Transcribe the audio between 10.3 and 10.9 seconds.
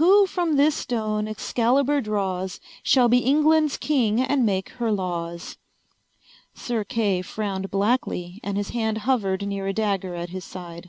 his side.